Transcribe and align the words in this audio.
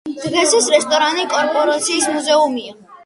დღეს 0.21 0.53
ეს 0.59 0.69
რესტორანი 0.75 1.25
კორპორაციის 1.35 2.09
მუზეუმია. 2.17 2.79